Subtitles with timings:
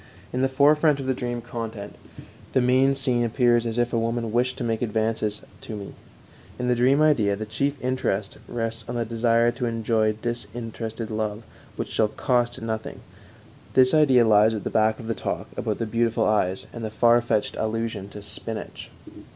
[0.33, 1.95] In the forefront of the dream content
[2.53, 5.93] the main scene appears as if a woman wished to make advances to me;
[6.57, 11.43] in the dream idea the chief interest rests on the desire to enjoy disinterested love
[11.75, 13.01] which shall "cost nothing";
[13.75, 16.89] this idea lies at the back of the talk about the beautiful eyes and the
[16.89, 18.89] far fetched allusion to "spinach."